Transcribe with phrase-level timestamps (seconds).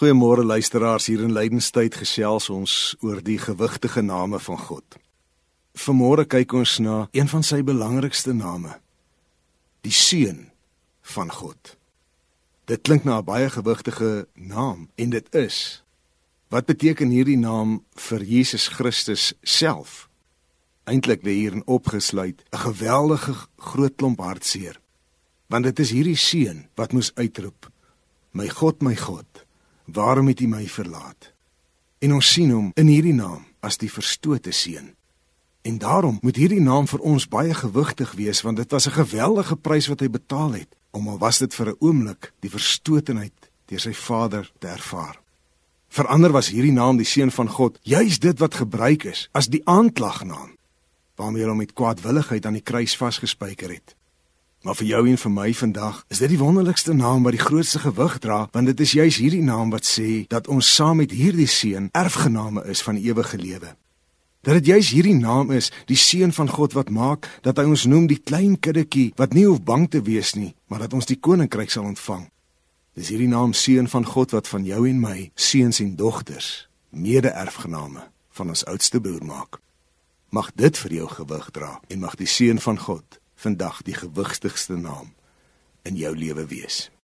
[0.00, 4.94] Goeiemôre luisteraars hier in Lydenstyd gesels ons oor die gewigtige name van God.
[5.76, 8.78] Vanmôre kyk ons na een van sy belangrikste name.
[9.84, 10.46] Die seun
[11.04, 11.74] van God.
[12.64, 15.84] Dit klink na 'n baie gewigtige naam en dit is.
[16.48, 20.08] Wat beteken hierdie naam vir Jesus Christus self?
[20.88, 24.80] Eintlik lê hierin opgesluit 'n geweldige groot klomp hartseer.
[25.48, 27.70] Want dit is hierdie seun wat moes uitroep:
[28.32, 29.44] "My God, my God,
[29.92, 31.32] Waarom het U my verlaat?
[31.98, 34.94] En ons sien hom in hierdie naam as die verstote seun.
[35.62, 39.56] En daarom moet hierdie naam vir ons baie gewigtig wees want dit was 'n geweldige
[39.56, 43.80] prys wat hy betaal het om al was dit vir 'n oomblik die verstotenheid deur
[43.80, 45.20] sy vader te ervaar.
[45.88, 49.62] Verander was hierdie naam die seun van God, juis dit wat gebruik is as die
[49.64, 50.56] aanklagnaam
[51.14, 53.96] waarmee hom met kwaadwilligheid aan die kruis vasgespijker het.
[54.60, 57.78] Maar vir jou en vir my vandag is dit die wonderlikste naam wat die grootste
[57.80, 61.48] gewig dra, want dit is juis hierdie naam wat sê dat ons saam met hierdie
[61.48, 63.70] seun erfgename is van ewige lewe.
[64.44, 67.86] Dat dit juis hierdie naam is, die seun van God wat maak dat hy ons
[67.88, 71.16] noem die klein kindertjie wat nie hoef bang te wees nie, maar dat ons die
[71.16, 72.26] koninkryk sal ontvang.
[73.00, 78.04] Dis hierdie naam seun van God wat van jou en my seuns en dogters mede-erfgename
[78.36, 79.56] van ons oudste broer maak.
[80.28, 84.76] Mag dit vir jou gewig dra en mag die seun van God vandag die gewigtigste
[84.76, 85.14] naam
[85.82, 86.90] in jou lewe wees.